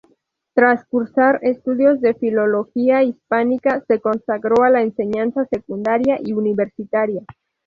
Tras 0.55 0.83
cursar 0.85 1.37
estudios 1.43 2.01
de 2.01 2.15
filología 2.15 3.03
hispánica, 3.03 3.83
se 3.87 3.99
consagró 4.01 4.63
a 4.63 4.71
la 4.71 4.81
enseñanza 4.81 5.45
secundaria 5.45 6.17
y 6.23 6.33
universitaria. 6.33 7.21